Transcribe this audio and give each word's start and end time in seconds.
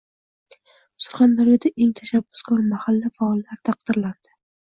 Surxondaryoda 1.03 1.71
eng 1.85 1.91
tashabbuskor 1.99 2.65
mahalla 2.71 3.13
faollari 3.19 3.61
taqdirlanding 3.71 4.37